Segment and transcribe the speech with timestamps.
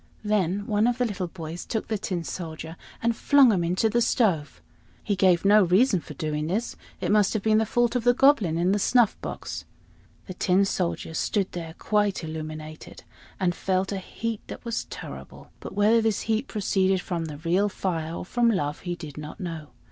[0.23, 4.01] Then one of the little boys took the Tin Soldier and flung him into the
[4.01, 4.59] stove.
[5.03, 6.75] He gave no reason for doing this.
[6.99, 9.63] It must have been the fault of the Goblin in the snuff box.
[10.25, 13.03] The Tin Soldier stood there quite illuminated,
[13.39, 17.69] and felt a heat that was terrible; but whether this heat proceeded from the real
[17.69, 19.67] fire or from love he did not know.